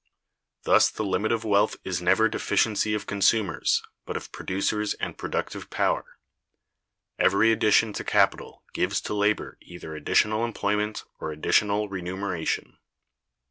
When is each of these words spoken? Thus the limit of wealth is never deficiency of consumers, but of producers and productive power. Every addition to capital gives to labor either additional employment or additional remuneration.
Thus 0.63 0.89
the 0.89 1.03
limit 1.05 1.31
of 1.31 1.43
wealth 1.43 1.77
is 1.83 2.01
never 2.01 2.27
deficiency 2.27 2.95
of 2.95 3.05
consumers, 3.05 3.83
but 4.03 4.17
of 4.17 4.31
producers 4.31 4.95
and 4.95 5.15
productive 5.15 5.69
power. 5.69 6.17
Every 7.19 7.51
addition 7.51 7.93
to 7.93 8.03
capital 8.03 8.63
gives 8.73 8.99
to 9.01 9.13
labor 9.13 9.59
either 9.61 9.93
additional 9.95 10.43
employment 10.43 11.03
or 11.19 11.31
additional 11.31 11.87
remuneration. 11.87 12.79